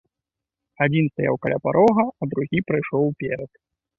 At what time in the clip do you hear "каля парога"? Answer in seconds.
1.43-2.05